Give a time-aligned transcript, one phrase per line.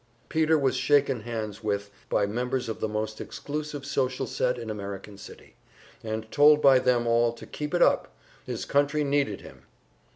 [0.29, 5.15] Peter was shaken hands with by members of the most exclusive social set in American
[5.15, 5.55] City,
[6.03, 8.07] and told by them all to keep it up
[8.43, 9.61] his country needed him.